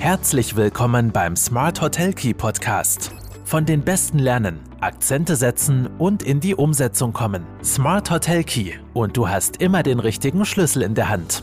[0.00, 3.12] Herzlich willkommen beim Smart Hotel Key Podcast.
[3.44, 7.44] Von den Besten lernen, Akzente setzen und in die Umsetzung kommen.
[7.62, 11.42] Smart Hotel Key und du hast immer den richtigen Schlüssel in der Hand.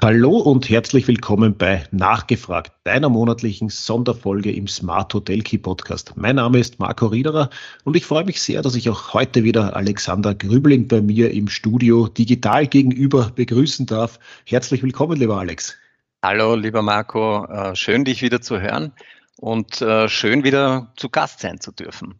[0.00, 6.12] Hallo und herzlich willkommen bei Nachgefragt, deiner monatlichen Sonderfolge im Smart Hotel Key Podcast.
[6.14, 7.50] Mein Name ist Marco Riederer
[7.82, 11.48] und ich freue mich sehr, dass ich auch heute wieder Alexander Grübling bei mir im
[11.48, 14.20] Studio digital gegenüber begrüßen darf.
[14.44, 15.81] Herzlich willkommen, lieber Alex.
[16.24, 17.46] Hallo, lieber Marco.
[17.46, 18.92] Äh, schön, dich wieder zu hören
[19.38, 22.14] und äh, schön wieder zu Gast sein zu dürfen.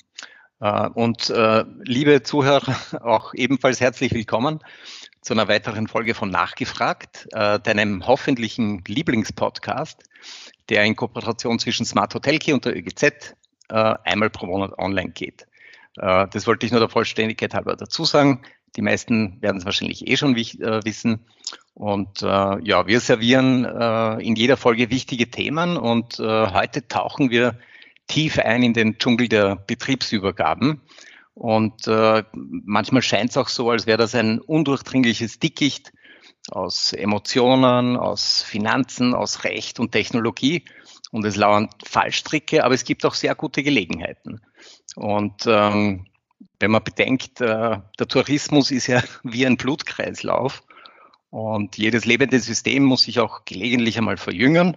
[0.59, 1.33] Äh, und
[1.85, 4.59] liebe Zuhörer, auch ebenfalls herzlich willkommen
[5.21, 10.03] zu einer weiteren Folge von Nachgefragt, deinem hoffentlichen Lieblingspodcast,
[10.69, 13.37] der in Kooperation zwischen Smart Hotel Key und der ÖGZ
[13.69, 15.47] einmal pro Monat online geht.
[15.95, 18.43] Das wollte ich nur der Vollständigkeit halber dazu sagen.
[18.75, 21.25] Die meisten werden es wahrscheinlich eh schon wissen.
[21.75, 27.59] Und äh, ja, wir servieren äh, in jeder Folge wichtige Themen und heute tauchen wir
[28.07, 30.83] tief ein in den Dschungel der Betriebsübergaben.
[31.35, 35.93] Und äh, manchmal scheint es auch so, als wäre das ein undurchdringliches Dickicht
[36.51, 40.65] aus Emotionen, aus Finanzen, aus Recht und Technologie.
[41.11, 44.41] Und es lauern Fallstricke, aber es gibt auch sehr gute Gelegenheiten.
[44.97, 46.07] Und ähm,
[46.59, 50.63] wenn man bedenkt, äh, der Tourismus ist ja wie ein Blutkreislauf
[51.33, 54.77] und jedes lebende System muss sich auch gelegentlich einmal verjüngern,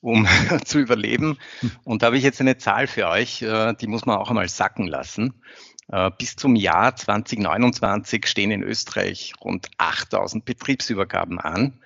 [0.00, 0.26] um
[0.64, 1.38] zu überleben.
[1.84, 4.48] Und da habe ich jetzt eine Zahl für euch, äh, die muss man auch einmal
[4.48, 5.34] sacken lassen.
[5.86, 11.78] Äh, bis zum Jahr 2029 stehen in Österreich rund 8000 Betriebsübergaben an.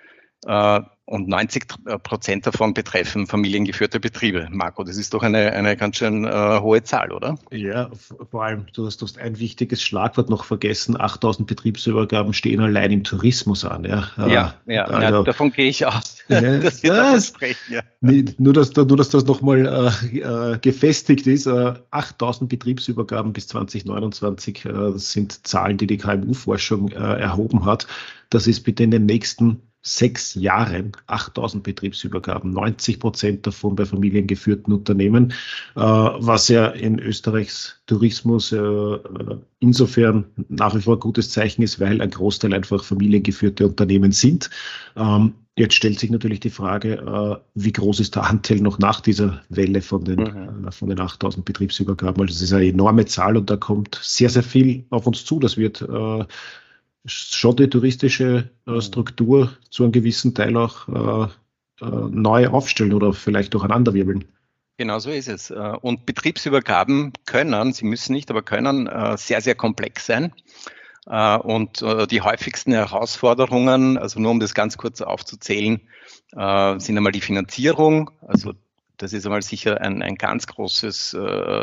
[1.08, 1.66] Äh, und 90
[2.02, 4.48] Prozent davon betreffen familiengeführte Betriebe.
[4.50, 7.38] Marco, das ist doch eine, eine ganz schön äh, hohe Zahl, oder?
[7.50, 7.90] Ja,
[8.30, 11.00] vor allem, du hast, du hast ein wichtiges Schlagwort noch vergessen.
[11.00, 13.84] 8000 Betriebsübergaben stehen allein im Tourismus an.
[13.84, 16.18] Ja, ja, ja, also, ja davon gehe ich aus.
[16.28, 17.32] Ja, dass wir das,
[17.70, 17.82] ja.
[18.00, 21.46] nur, dass, nur, dass das nochmal äh, äh, gefestigt ist.
[21.46, 27.86] Äh, 8000 Betriebsübergaben bis 2029 äh, das sind Zahlen, die die KMU-Forschung äh, erhoben hat.
[28.30, 29.62] Das ist bitte in den nächsten
[29.96, 35.32] sechs Jahren 8000 Betriebsübergaben, 90 Prozent davon bei familiengeführten Unternehmen,
[35.76, 38.98] äh, was ja in Österreichs Tourismus äh,
[39.60, 44.50] insofern nach wie vor ein gutes Zeichen ist, weil ein Großteil einfach familiengeführte Unternehmen sind.
[44.96, 49.00] Ähm, jetzt stellt sich natürlich die Frage, äh, wie groß ist der Anteil noch nach
[49.00, 50.70] dieser Welle von den, mhm.
[50.70, 52.20] von den 8000 Betriebsübergaben?
[52.20, 55.40] Also das ist eine enorme Zahl und da kommt sehr, sehr viel auf uns zu.
[55.40, 55.82] Das wird
[57.08, 58.80] schon die touristische äh, mhm.
[58.80, 61.28] Struktur zu einem gewissen Teil auch äh,
[61.80, 64.24] äh, neu aufstellen oder vielleicht durcheinanderwirbeln.
[64.78, 65.50] Genau so ist es.
[65.50, 70.32] Äh, und Betriebsübergaben können, sie müssen nicht, aber können äh, sehr, sehr komplex sein.
[71.10, 75.80] Und die häufigsten Herausforderungen, also nur um das ganz kurz aufzuzählen,
[76.30, 78.10] sind einmal die Finanzierung.
[78.26, 78.52] Also
[78.98, 81.16] das ist einmal sicher ein, ein ganz großes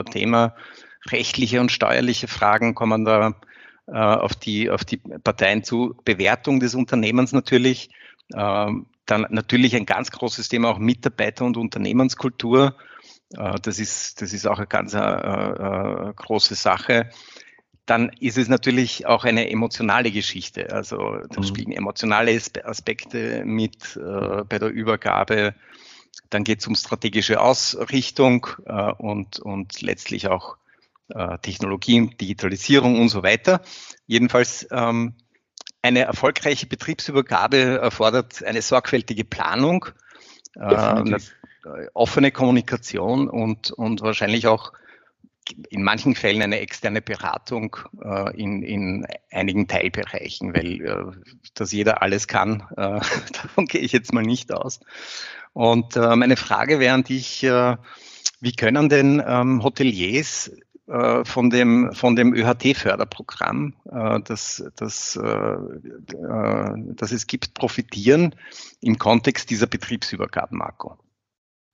[0.10, 0.56] Thema.
[1.12, 3.36] Rechtliche und steuerliche Fragen kommen da
[3.92, 5.96] auf, die, auf die Parteien zu.
[6.06, 7.90] Bewertung des Unternehmens natürlich.
[8.34, 12.76] Ähm, dann natürlich ein ganz großes Thema auch Mitarbeiter- und Unternehmenskultur.
[13.34, 17.10] Äh, das, ist, das ist auch eine ganz äh, äh, große Sache.
[17.86, 20.72] Dann ist es natürlich auch eine emotionale Geschichte.
[20.72, 21.44] Also da mhm.
[21.44, 25.54] spielen emotionale Aspekte mit äh, bei der Übergabe.
[26.32, 30.58] Dann geht es um strategische Ausrichtung äh, und, und letztlich auch
[31.10, 33.62] äh, Technologien, Digitalisierung und so weiter.
[34.08, 35.16] Jedenfalls ähm,
[35.82, 39.86] eine erfolgreiche Betriebsübergabe erfordert eine sorgfältige Planung,
[40.60, 41.20] äh, äh,
[41.94, 44.74] offene Kommunikation und, und wahrscheinlich auch
[45.70, 51.12] in manchen Fällen eine externe Beratung äh, in, in einigen Teilbereichen, weil äh,
[51.54, 53.00] dass jeder alles kann, äh,
[53.34, 54.80] davon gehe ich jetzt mal nicht aus.
[55.54, 57.78] Und äh, meine Frage wäre an dich, äh,
[58.42, 60.52] wie können denn ähm, Hoteliers
[60.88, 65.58] von dem, von dem ÖHT-Förderprogramm, äh, das, das, äh,
[66.96, 68.36] das es gibt, profitieren
[68.82, 70.98] im Kontext dieser Betriebsübergaben, Marco?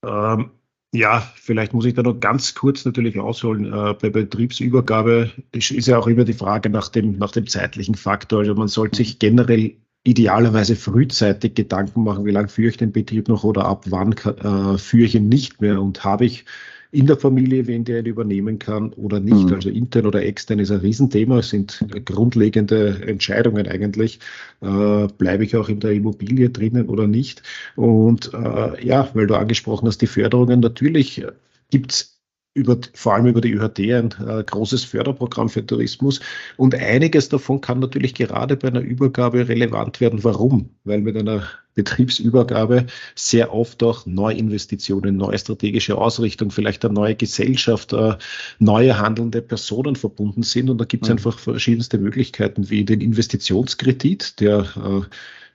[0.06, 0.52] Ähm,
[0.94, 3.66] ja, vielleicht muss ich da noch ganz kurz natürlich ausholen.
[3.66, 7.96] Äh, bei Betriebsübergabe ist, ist, ja auch immer die Frage nach dem, nach dem zeitlichen
[7.96, 8.40] Faktor.
[8.40, 13.28] Also man sollte sich generell idealerweise frühzeitig Gedanken machen, wie lange führe ich den Betrieb
[13.28, 16.46] noch oder ab wann äh, führe ich ihn nicht mehr und habe ich
[16.92, 19.48] in der Familie, wen der übernehmen kann oder nicht.
[19.48, 19.54] Mhm.
[19.54, 24.20] Also intern oder extern ist ein Riesenthema, es sind grundlegende Entscheidungen eigentlich.
[24.62, 27.44] Äh, bleibe ich auch in der Immobilie drinnen oder nicht?
[27.76, 31.26] Und äh, ja, weil du angesprochen hast, die Förderungen, natürlich
[31.70, 32.11] gibt's
[32.54, 36.20] über, vor allem über die ÖHD ein äh, großes Förderprogramm für Tourismus.
[36.58, 40.24] Und einiges davon kann natürlich gerade bei einer Übergabe relevant werden.
[40.24, 40.70] Warum?
[40.84, 47.94] Weil mit einer Betriebsübergabe sehr oft auch Neuinvestitionen, neue strategische Ausrichtung, vielleicht eine neue Gesellschaft,
[47.94, 48.16] äh,
[48.60, 50.70] neue handelnde Personen verbunden sind.
[50.70, 51.14] Und da gibt es mhm.
[51.14, 55.08] einfach verschiedenste Möglichkeiten, wie den Investitionskredit, der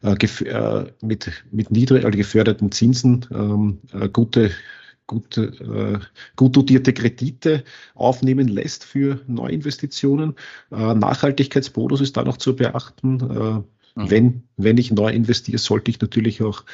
[0.02, 4.50] äh, äh, äh mit, mit niedrig also geförderten Zinsen ähm, äh, gute
[5.06, 5.98] gut, äh,
[6.36, 7.64] gut dotierte Kredite
[7.94, 10.34] aufnehmen lässt für Neuinvestitionen.
[10.70, 13.20] Äh, Nachhaltigkeitsbonus ist da noch zu beachten.
[13.20, 14.10] Äh, mhm.
[14.10, 16.64] wenn, wenn ich neu investiere, sollte ich natürlich auch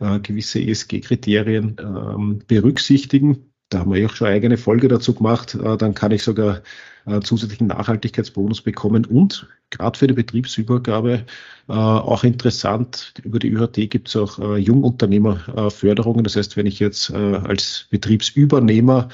[0.00, 3.51] äh, gewisse ESG-Kriterien ähm, berücksichtigen.
[3.72, 5.54] Da haben wir ja auch schon eine eigene Folge dazu gemacht.
[5.54, 6.60] Äh, dann kann ich sogar
[7.06, 11.24] äh, zusätzlichen Nachhaltigkeitsbonus bekommen und gerade für die Betriebsübergabe
[11.68, 16.24] äh, auch interessant, über die ÜHT gibt es auch Jungunternehmerförderungen.
[16.24, 19.08] Das heißt, wenn ich jetzt als Betriebsübernehmer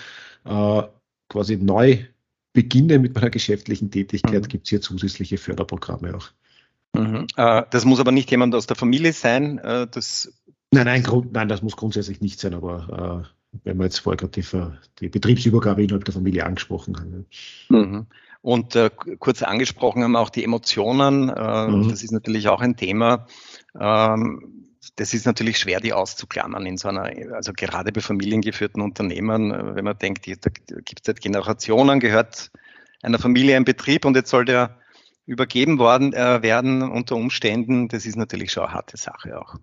[1.28, 1.98] quasi neu
[2.52, 4.48] beginne mit meiner geschäftlichen Tätigkeit, mhm.
[4.48, 6.30] gibt es hier zusätzliche Förderprogramme auch.
[6.94, 7.26] Mhm.
[7.36, 9.60] Das muss aber nicht jemand aus der Familie sein.
[9.62, 10.32] Das
[10.72, 13.28] nein, nein, Grund, nein, das muss grundsätzlich nicht sein, aber
[13.64, 14.44] wenn man jetzt vorher gerade die,
[15.00, 17.26] die, Betriebsübergabe innerhalb der Familie angesprochen haben.
[17.68, 18.06] Mhm.
[18.40, 21.28] Und äh, kurz angesprochen haben auch die Emotionen.
[21.28, 21.88] Äh, mhm.
[21.88, 23.26] Das ist natürlich auch ein Thema.
[23.78, 29.52] Ähm, das ist natürlich schwer, die auszuklammern in so einer, also gerade bei familiengeführten Unternehmen,
[29.52, 32.50] äh, wenn man denkt, da gibt es seit Generationen, gehört
[33.02, 34.78] einer Familie ein Betrieb und jetzt soll der
[35.26, 37.88] übergeben worden äh, werden unter Umständen.
[37.88, 39.56] Das ist natürlich schon eine harte Sache auch.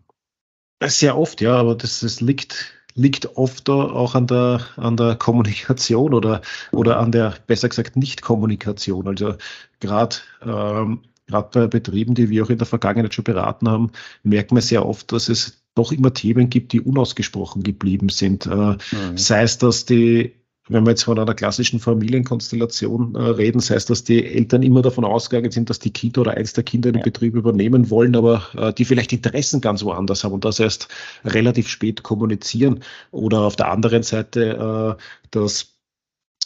[0.83, 6.13] Sehr oft, ja, aber das, das liegt liegt oft auch an der, an der Kommunikation
[6.13, 9.07] oder, oder an der, besser gesagt, Nicht-Kommunikation.
[9.07, 9.36] Also
[9.80, 13.92] gerade ähm, gerade bei Betrieben, die wir auch in der Vergangenheit schon beraten haben,
[14.24, 18.45] merken wir sehr oft, dass es doch immer Themen gibt, die unausgesprochen geblieben sind.
[18.45, 18.77] Äh, mhm.
[19.18, 20.33] Sei es, dass die
[20.67, 24.81] wenn wir jetzt von einer klassischen Familienkonstellation äh, reden, sei es, dass die Eltern immer
[24.81, 27.03] davon ausgegangen sind, dass die Kinder oder eins der Kinder den ja.
[27.03, 30.88] Betrieb übernehmen wollen, aber äh, die vielleicht Interessen ganz woanders haben und das erst
[31.23, 32.83] relativ spät kommunizieren.
[33.12, 35.77] Oder auf der anderen Seite, äh, dass,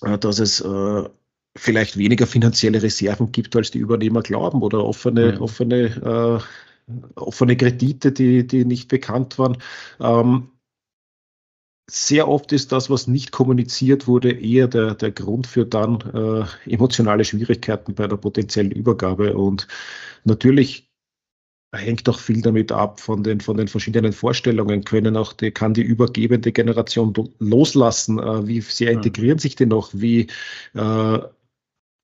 [0.01, 1.03] äh, dass es äh,
[1.55, 5.39] vielleicht weniger finanzielle Reserven gibt, als die Übernehmer glauben oder offene, ja.
[5.39, 6.41] offene,
[6.87, 9.57] äh, offene Kredite, die, die nicht bekannt waren.
[10.01, 10.49] Ähm,
[11.89, 16.71] sehr oft ist das, was nicht kommuniziert wurde, eher der, der Grund für dann äh,
[16.71, 19.35] emotionale Schwierigkeiten bei der potenziellen Übergabe.
[19.35, 19.67] Und
[20.23, 20.89] natürlich
[21.73, 24.83] hängt auch viel damit ab von den, von den verschiedenen Vorstellungen.
[24.83, 28.19] Können auch die, kann die übergebende Generation loslassen?
[28.19, 29.91] Äh, wie sehr integrieren sich die noch?
[29.93, 30.27] Wie,
[30.73, 31.19] äh,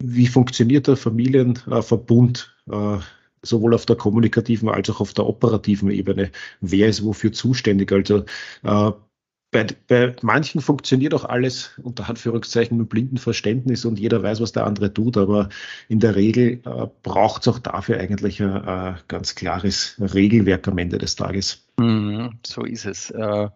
[0.03, 2.55] wie funktioniert der Familienverbund?
[2.71, 2.97] Äh,
[3.41, 6.31] sowohl auf der kommunikativen als auch auf der operativen Ebene.
[6.61, 7.91] Wer ist wofür zuständig?
[7.91, 8.25] Also
[8.63, 8.91] äh,
[9.55, 14.51] bei, bei manchen funktioniert auch alles unter Anführungszeichen mit blindem Verständnis und jeder weiß, was
[14.51, 15.47] der andere tut, aber
[15.87, 20.77] in der Regel äh, braucht es auch dafür eigentlich ein, ein, ganz klares Regelwerk am
[20.77, 21.63] Ende des Tages.
[21.77, 23.11] Mm, so ist es.
[23.11, 23.47] Äh,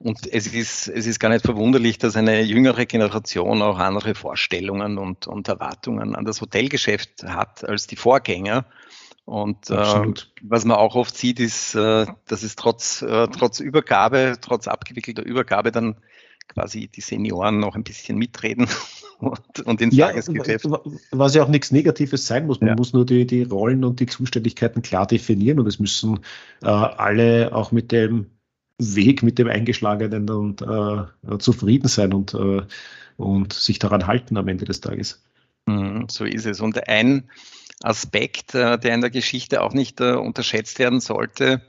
[0.00, 4.96] und es ist, es ist gar nicht verwunderlich, dass eine jüngere Generation auch andere Vorstellungen
[4.96, 8.64] und, und Erwartungen an das Hotelgeschäft hat als die Vorgänger.
[9.28, 9.74] Und äh,
[10.40, 15.22] was man auch oft sieht, ist, äh, dass es trotz, äh, trotz Übergabe, trotz abgewickelter
[15.22, 15.96] Übergabe dann
[16.48, 18.68] quasi die Senioren noch ein bisschen mitreden
[19.18, 20.66] und, und ins ja, Tagesgeschäft.
[21.10, 22.62] Was ja auch nichts Negatives sein muss.
[22.62, 22.74] Man ja.
[22.74, 26.20] muss nur die, die Rollen und die Zuständigkeiten klar definieren und es müssen
[26.62, 28.30] äh, alle auch mit dem
[28.78, 32.62] Weg, mit dem eingeschlagenen und äh, zufrieden sein und, äh,
[33.18, 35.22] und sich daran halten am Ende des Tages.
[35.66, 36.62] Mhm, so ist es.
[36.62, 37.28] Und ein
[37.82, 41.62] Aspekt, äh, der in der Geschichte auch nicht äh, unterschätzt werden sollte,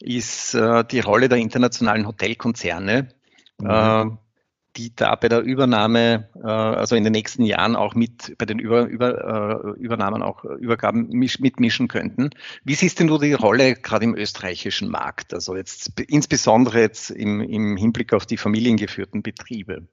[0.00, 3.08] ist äh, die Rolle der internationalen Hotelkonzerne,
[3.58, 4.18] mhm.
[4.76, 8.86] die da bei der Übernahme, also in den nächsten Jahren auch mit bei den Über,
[8.86, 12.30] Über, Übernahmen auch Übergaben mitmischen könnten.
[12.64, 15.32] Wie siehst denn du die Rolle gerade im österreichischen Markt?
[15.32, 19.86] Also jetzt insbesondere jetzt im, im Hinblick auf die familiengeführten Betriebe?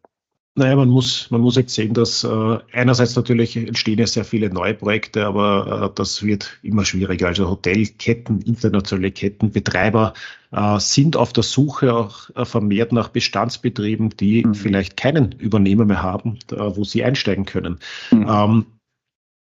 [0.56, 4.50] Naja, man muss, man muss jetzt sehen, dass äh, einerseits natürlich entstehen ja sehr viele
[4.50, 7.28] neue Projekte, aber äh, das wird immer schwieriger.
[7.28, 10.14] Also Hotelketten, internationale Ketten, Betreiber
[10.52, 14.54] äh, sind auf der Suche auch äh, vermehrt nach Bestandsbetrieben, die mhm.
[14.54, 17.80] vielleicht keinen Übernehmer mehr haben, da, wo sie einsteigen können.
[18.12, 18.28] Mhm.
[18.30, 18.66] Ähm,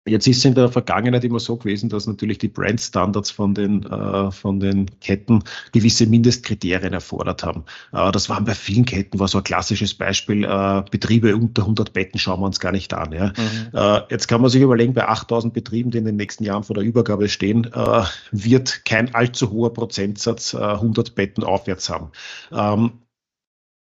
[0.04, 3.84] Jetzt ist es in der Vergangenheit immer so gewesen, dass natürlich die Brandstandards von den,
[3.84, 7.64] äh, von den Ketten gewisse Mindestkriterien erfordert haben.
[7.92, 11.92] Äh, das waren bei vielen Ketten, war so ein klassisches Beispiel, äh, Betriebe unter 100
[11.92, 13.12] Betten schauen wir uns gar nicht an.
[13.12, 13.28] Ja.
[13.36, 13.68] Mhm.
[13.72, 16.74] Äh, jetzt kann man sich überlegen, bei 8000 Betrieben, die in den nächsten Jahren vor
[16.74, 22.10] der Übergabe stehen, äh, wird kein allzu hoher Prozentsatz 100 äh, Betten aufwärts haben.
[22.50, 22.92] Ähm,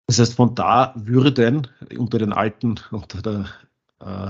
[0.07, 1.67] Das heißt, von da würden
[1.97, 3.47] unter den alten, unter der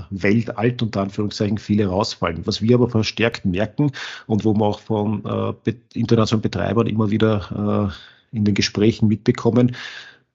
[0.09, 2.45] Welt alt unter Anführungszeichen viele rausfallen.
[2.45, 3.91] Was wir aber verstärkt merken
[4.27, 7.91] und wo wir auch von äh, internationalen Betreibern immer wieder
[8.33, 9.75] äh, in den Gesprächen mitbekommen,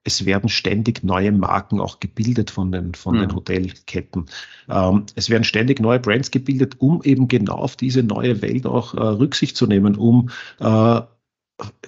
[0.03, 3.21] es werden ständig neue Marken auch gebildet von den, von mhm.
[3.21, 4.27] den Hotelketten.
[4.69, 8.95] Ähm, es werden ständig neue Brands gebildet, um eben genau auf diese neue Welt auch
[8.95, 11.01] äh, Rücksicht zu nehmen, um äh,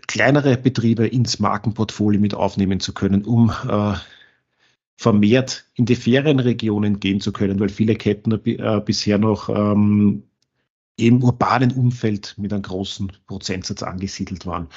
[0.07, 3.95] kleinere Betriebe ins Markenportfolio mit aufnehmen zu können, um äh,
[4.97, 10.23] vermehrt in die Ferienregionen gehen zu können, weil viele Ketten äh, bisher noch ähm,
[10.97, 14.69] im urbanen Umfeld mit einem großen Prozentsatz angesiedelt waren.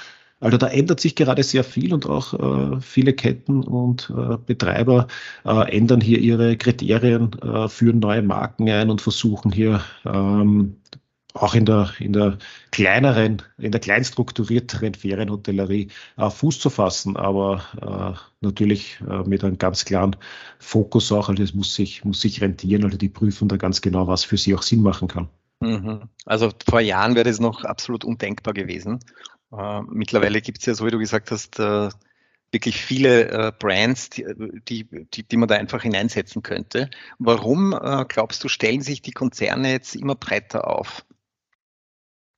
[0.41, 5.07] Also da ändert sich gerade sehr viel und auch äh, viele Ketten und äh, Betreiber
[5.45, 10.75] äh, ändern hier ihre Kriterien, äh, führen neue Marken ein und versuchen hier ähm,
[11.36, 12.38] auch in der, in der
[12.72, 19.58] kleineren, in der kleinstrukturierteren Ferienhotellerie äh, Fuß zu fassen, aber äh, natürlich äh, mit einem
[19.58, 20.15] ganz klaren
[20.60, 24.08] Fokus auch, also es muss sich, muss sich rentieren, also die prüfen da ganz genau,
[24.08, 25.27] was für sie auch Sinn machen kann.
[25.60, 26.04] Mhm.
[26.25, 29.00] Also vor Jahren wäre das noch absolut undenkbar gewesen.
[29.51, 31.89] Äh, mittlerweile gibt es ja, so wie du gesagt hast, äh,
[32.51, 34.25] wirklich viele äh, Brands, die,
[34.70, 36.89] die, die, die, man da einfach hineinsetzen könnte.
[37.20, 37.77] Warum,
[38.08, 41.04] glaubst du, stellen sich die Konzerne jetzt immer breiter auf?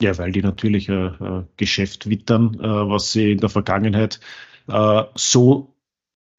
[0.01, 4.19] Ja, weil die natürlich äh, äh, Geschäft wittern, äh, was sie in der Vergangenheit
[5.15, 5.77] so,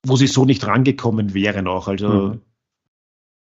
[0.04, 1.88] wo sie so nicht rangekommen wären auch.
[1.88, 2.40] Also mhm.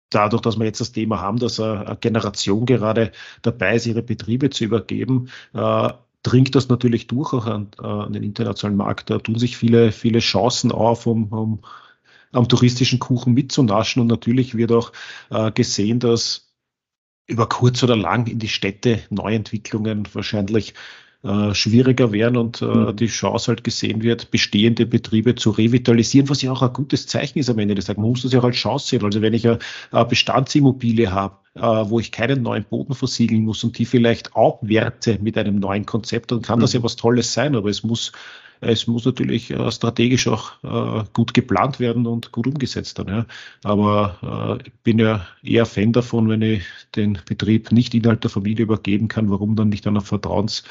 [0.09, 3.13] dadurch, dass wir jetzt das Thema haben, dass eine Generation gerade
[3.43, 5.91] dabei ist, ihre Betriebe zu übergeben, äh,
[6.23, 9.11] dringt das natürlich durch auch an, an, den internationalen Markt.
[9.11, 11.61] Da tun sich viele, viele Chancen auf, um, um
[12.33, 14.01] am touristischen Kuchen mitzunaschen.
[14.01, 14.93] Und natürlich wird auch
[15.29, 16.50] äh, gesehen, dass
[17.31, 20.75] über kurz oder lang in die Städte Neuentwicklungen wahrscheinlich
[21.23, 22.97] äh, schwieriger werden und äh, mhm.
[22.97, 27.39] die Chance halt gesehen wird, bestehende Betriebe zu revitalisieren, was ja auch ein gutes Zeichen
[27.39, 28.01] ist am Ende des Tages.
[28.01, 29.05] Man muss das ja auch als Chance sehen.
[29.05, 29.59] Also wenn ich eine,
[30.09, 35.37] Bestandsimmobilie habe, äh, wo ich keinen neuen Boden versiegeln muss und die vielleicht aufwerte mit
[35.37, 36.63] einem neuen Konzept, dann kann mhm.
[36.63, 38.13] das ja was Tolles sein, aber es muss
[38.61, 43.09] es muss natürlich äh, strategisch auch äh, gut geplant werden und gut umgesetzt dann.
[43.09, 43.27] Ja.
[43.65, 46.65] Aber äh, ich bin ja eher Fan davon, wenn ich
[46.95, 50.65] den Betrieb nicht innerhalb der Familie übergeben kann, warum dann nicht einer Vertrauens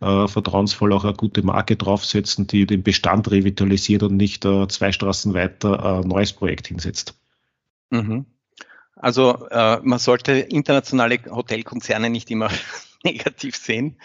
[0.00, 4.92] äh, vertrauensvoll auch eine gute Marke draufsetzen, die den Bestand revitalisiert und nicht äh, zwei
[4.92, 7.14] Straßen weiter ein neues Projekt hinsetzt.
[7.90, 8.26] Mhm.
[8.96, 12.50] Also äh, man sollte internationale Hotelkonzerne nicht immer
[13.04, 13.96] negativ sehen.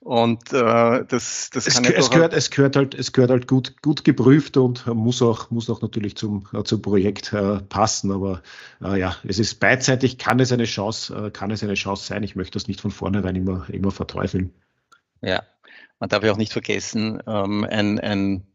[0.00, 3.80] Und äh, das, das es, kann es, gehört, es gehört halt, es gehört halt gut,
[3.82, 8.12] gut geprüft und muss auch, muss auch natürlich zum, äh, zum Projekt äh, passen.
[8.12, 8.42] Aber
[8.82, 12.22] äh, ja, es ist beidseitig, kann es eine Chance, äh, kann es eine Chance sein.
[12.22, 14.52] Ich möchte das nicht von vornherein immer, immer verteufeln.
[15.22, 15.42] Ja,
[15.98, 18.46] man darf ja auch nicht vergessen, ähm, ein, ein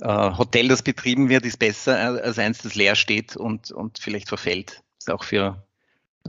[0.00, 4.28] äh, Hotel, das betrieben wird, ist besser als eins, das leer steht und, und vielleicht
[4.28, 4.82] verfällt.
[4.98, 5.62] Das ist auch für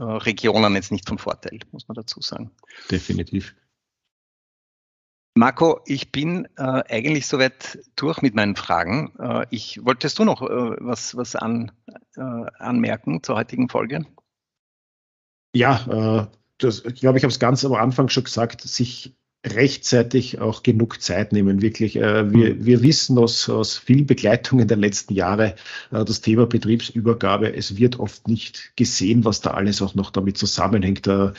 [0.00, 2.50] äh, Regionen jetzt nicht vom Vorteil, muss man dazu sagen.
[2.90, 3.54] Definitiv.
[5.36, 9.12] Marco, ich bin äh, eigentlich soweit durch mit meinen Fragen.
[9.18, 11.70] Äh, ich wolltest du noch äh, was, was an,
[12.16, 14.06] äh, anmerken zur heutigen Folge?
[15.54, 16.26] Ja, äh,
[16.58, 19.16] das, ich glaube, ich habe es ganz am Anfang schon gesagt, sich
[19.46, 21.96] rechtzeitig auch genug Zeit nehmen, wirklich.
[21.96, 22.66] Äh, wir, mhm.
[22.66, 25.54] wir wissen aus, aus vielen Begleitungen der letzten Jahre,
[25.90, 30.36] äh, das Thema Betriebsübergabe, es wird oft nicht gesehen, was da alles auch noch damit
[30.36, 31.32] zusammenhängt, äh,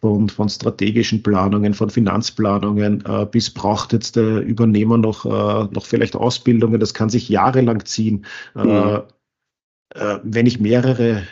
[0.00, 6.78] von, von strategischen Planungen, von Finanzplanungen, bis braucht jetzt der Übernehmer noch, noch vielleicht Ausbildungen,
[6.78, 8.26] das kann sich jahrelang ziehen.
[8.54, 9.02] Mhm.
[10.22, 11.22] Wenn ich mehrere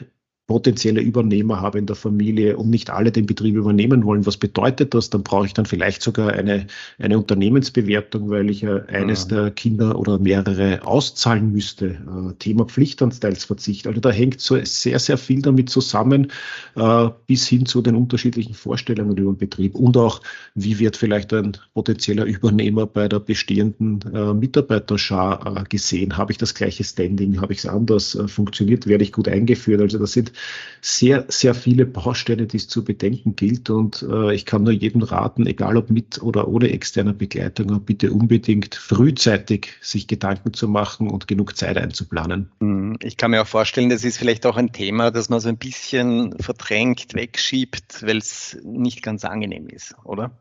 [0.47, 4.27] potenzielle Übernehmer habe in der Familie und nicht alle den Betrieb übernehmen wollen.
[4.27, 5.09] Was bedeutet das?
[5.09, 6.67] Dann brauche ich dann vielleicht sogar eine,
[6.99, 9.37] eine Unternehmensbewertung, weil ich ja eines ja.
[9.37, 11.87] der Kinder oder mehrere auszahlen müsste.
[11.87, 13.87] Äh, Thema Pflichtanteilsverzicht.
[13.87, 16.31] Also da hängt so sehr, sehr viel damit zusammen,
[16.77, 20.21] äh, bis hin zu den unterschiedlichen Vorstellungen über den Betrieb und auch,
[20.55, 26.19] wie wird vielleicht ein potenzieller Übernehmer bei der bestehenden äh, Mitarbeiterschar gesehen?
[26.19, 27.41] Habe ich das gleiche Standing?
[27.41, 28.19] Habe ich es anders?
[28.27, 28.87] Funktioniert?
[28.87, 29.81] Werde ich gut eingeführt?
[29.81, 30.34] Also das sind
[30.81, 33.71] sehr, sehr viele Bausteine, die es zu bedenken gilt.
[33.71, 38.13] Und äh, ich kann nur jedem raten, egal ob mit oder ohne externe Begleitung, bitte
[38.13, 42.51] unbedingt frühzeitig sich Gedanken zu machen und genug Zeit einzuplanen.
[42.61, 45.49] Hm, ich kann mir auch vorstellen, das ist vielleicht auch ein Thema, das man so
[45.49, 50.39] ein bisschen verdrängt, wegschiebt, weil es nicht ganz angenehm ist, oder?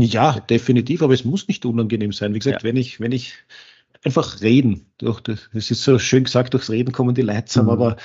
[0.00, 2.32] Ja, definitiv, aber es muss nicht unangenehm sein.
[2.32, 2.68] Wie gesagt, ja.
[2.68, 3.34] wenn ich, wenn ich
[4.04, 4.86] einfach reden.
[4.98, 7.82] Durch das, ist so schön gesagt, durchs Reden kommen die Leute zusammen, mhm.
[7.82, 7.96] aber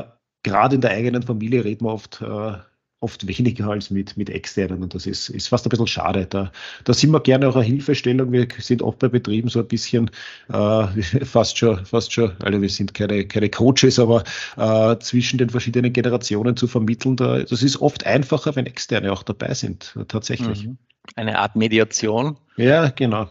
[0.00, 0.06] äh,
[0.42, 2.54] gerade in der eigenen Familie reden wir oft äh,
[3.02, 6.26] oft weniger als mit, mit externen und das ist, ist fast ein bisschen schade.
[6.26, 6.52] Da,
[6.84, 8.30] da sind wir gerne auch eine Hilfestellung.
[8.30, 10.10] Wir sind oft bei Betrieben so ein bisschen
[10.48, 10.86] äh,
[11.24, 14.22] fast schon, fast schon, also wir sind keine, keine Coaches, aber
[14.56, 19.24] äh, zwischen den verschiedenen Generationen zu vermitteln, da, das ist oft einfacher, wenn Externe auch
[19.24, 20.66] dabei sind, tatsächlich.
[20.66, 20.78] Mhm.
[21.16, 22.38] Eine Art Mediation.
[22.56, 23.28] Ja, genau.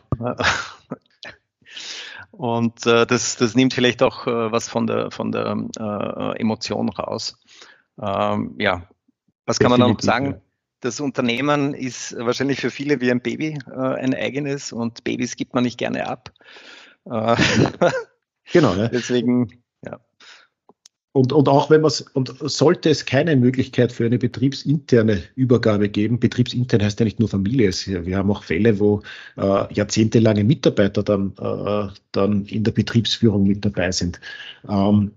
[2.32, 6.90] Und äh, das, das nimmt vielleicht auch äh, was von der, von der äh, Emotion
[6.90, 7.38] raus.
[8.02, 8.88] Ähm, ja,
[9.46, 10.42] was kann man noch sagen?
[10.80, 15.54] Das Unternehmen ist wahrscheinlich für viele wie ein Baby, äh, ein eigenes und Babys gibt
[15.54, 16.32] man nicht gerne ab.
[17.06, 17.36] Äh,
[18.52, 18.74] genau.
[18.76, 18.88] Ja.
[18.88, 20.00] Deswegen, ja.
[21.14, 26.20] Und, und auch wenn man und sollte es keine Möglichkeit für eine betriebsinterne Übergabe geben,
[26.20, 29.02] betriebsintern heißt ja nicht nur Familie, wir haben auch Fälle, wo
[29.36, 34.22] äh, jahrzehntelange Mitarbeiter dann, äh, dann in der Betriebsführung mit dabei sind.
[34.70, 35.12] Ähm,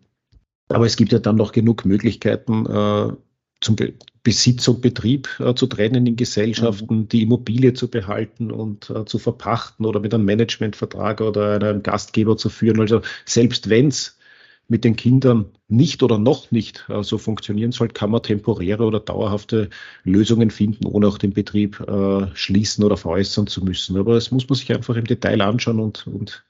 [0.69, 3.13] aber es gibt ja dann noch genug Möglichkeiten, äh,
[3.61, 7.09] zum Be Besitz und Betrieb äh, zu trennen in Gesellschaften, mhm.
[7.09, 12.39] die Immobilie zu behalten und äh, zu verpachten oder mit einem Managementvertrag oder einem Gastgeber
[12.39, 12.81] zu führen.
[12.81, 14.19] Also selbst wenn es
[14.69, 19.01] mit den Kindern nicht oder noch nicht äh, so funktionieren soll, kann man temporäre oder
[19.01, 19.71] dauerhafte
[20.05, 23.97] Lösungen finden, ohne auch den Betrieb äh, schließen oder veräußern zu müssen.
[23.99, 26.45] Aber das muss man sich einfach im Detail anschauen und, und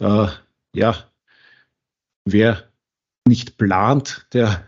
[0.00, 0.26] äh,
[0.74, 0.96] ja,
[2.24, 2.64] wer
[3.26, 4.64] nicht plant, der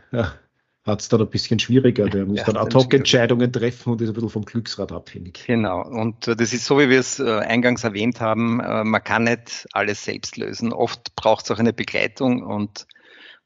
[0.87, 2.09] hat es dann ein bisschen schwieriger.
[2.09, 5.45] Der muss ja, dann Ad-Hoc-Entscheidungen treffen und ist ein bisschen vom Glücksrad abhängig.
[5.47, 5.83] Genau.
[5.83, 9.25] Und äh, das ist so, wie wir es äh, eingangs erwähnt haben, äh, man kann
[9.25, 10.73] nicht alles selbst lösen.
[10.73, 12.87] Oft braucht es auch eine Begleitung und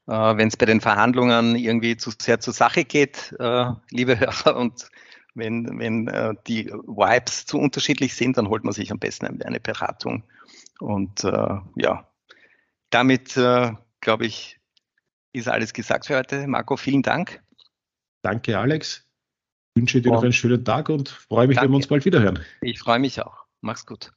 [0.07, 3.33] wenn es bei den Verhandlungen irgendwie zu sehr zur Sache geht,
[3.91, 4.87] liebe Hörer, und
[5.35, 10.23] wenn, wenn die Vibes zu unterschiedlich sind, dann holt man sich am besten eine Beratung.
[10.79, 12.09] Und ja,
[12.89, 14.59] damit, glaube ich,
[15.33, 16.47] ist alles gesagt für heute.
[16.47, 17.41] Marco, vielen Dank.
[18.23, 19.05] Danke, Alex.
[19.73, 21.67] Ich wünsche dir noch einen schönen Tag und freue mich, danke.
[21.67, 22.39] wenn wir uns bald wiederhören.
[22.61, 23.45] Ich freue mich auch.
[23.61, 24.11] Mach's gut.